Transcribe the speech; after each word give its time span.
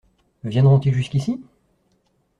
Viendront-ils 0.43 0.95
jusqu’ici? 0.95 1.39